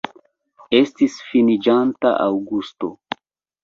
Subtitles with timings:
[0.77, 2.95] Estis finiĝanta aŭgusto.